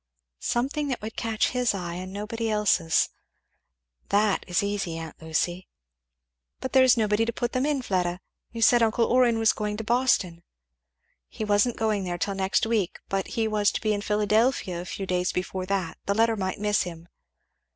"Something 0.39 0.87
that 0.87 1.03
would 1.03 1.15
catch 1.15 1.49
his 1.49 1.75
eye 1.75 1.93
and 1.93 2.11
nobody's 2.11 2.49
else 2.49 3.09
that 4.09 4.43
is 4.47 4.63
easy, 4.63 4.97
aunt 4.97 5.21
Lucy." 5.21 5.67
"But 6.59 6.73
there 6.73 6.83
is 6.83 6.97
nobody 6.97 7.23
to 7.23 7.31
put 7.31 7.51
them 7.51 7.67
in, 7.67 7.83
Fleda, 7.83 8.19
you 8.51 8.63
said 8.63 8.81
uncle 8.81 9.05
Orrin 9.05 9.37
was 9.37 9.53
going 9.53 9.77
to 9.77 9.83
Boston" 9.83 10.41
"He 11.27 11.45
wasn't 11.45 11.77
going 11.77 12.03
there 12.03 12.17
till 12.17 12.33
next 12.33 12.65
week, 12.65 12.97
but 13.09 13.27
he 13.37 13.47
was 13.47 13.71
to 13.73 13.79
be 13.81 13.93
in 13.93 14.01
Philadelphia 14.01 14.81
a 14.81 14.85
few 14.85 15.05
days 15.05 15.31
before 15.31 15.67
that 15.67 15.99
the 16.07 16.15
letter 16.15 16.35
might 16.35 16.57
miss 16.57 16.81
him." 16.81 17.07